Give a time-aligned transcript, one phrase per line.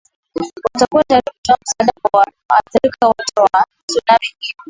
[0.73, 2.19] watakuwa tayari kutoa msaada kwa
[2.49, 4.55] waathirika wote wa sunami hiyo